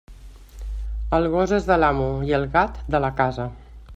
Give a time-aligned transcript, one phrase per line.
[1.17, 3.49] El gos és de l'amo, i el gat, de la casa.